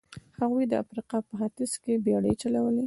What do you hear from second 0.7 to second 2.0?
افریقا په ختیځ کې